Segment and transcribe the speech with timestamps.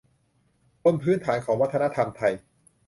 [0.83, 2.33] บนพื้นฐานของวัฒนธรรมไทย